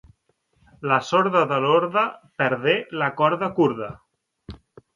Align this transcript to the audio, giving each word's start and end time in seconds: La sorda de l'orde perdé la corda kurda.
La 0.91 0.97
sorda 1.09 1.43
de 1.51 1.59
l'orde 1.67 2.03
perdé 2.43 2.75
la 3.03 3.13
corda 3.23 3.53
kurda. 3.61 3.95